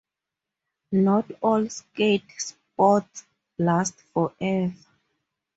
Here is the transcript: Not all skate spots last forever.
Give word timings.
Not 0.93 1.29
all 1.41 1.69
skate 1.69 2.23
spots 2.39 3.23
last 3.59 3.93
forever. 4.15 4.73